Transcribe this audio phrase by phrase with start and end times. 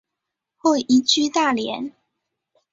[0.57, 1.93] 后移居大连。